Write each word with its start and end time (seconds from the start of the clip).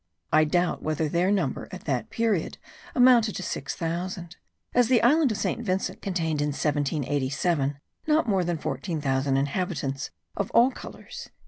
I 0.33 0.45
doubt 0.45 0.81
whether 0.81 1.07
their 1.07 1.29
number 1.29 1.69
at 1.71 1.83
that 1.83 2.09
period 2.09 2.57
amounted 2.95 3.35
to 3.35 3.43
six 3.43 3.75
thousand, 3.75 4.35
as 4.73 4.87
the 4.87 5.03
island 5.03 5.31
of 5.31 5.37
St. 5.37 5.61
Vincent 5.61 6.01
contained 6.01 6.41
in 6.41 6.47
1787 6.47 7.77
not 8.07 8.27
more 8.27 8.43
than 8.43 8.57
fourteen 8.57 8.99
thousand 8.99 9.37
inhabitants 9.37 10.09
of 10.35 10.49
all 10.55 10.71
colours.) 10.71 11.29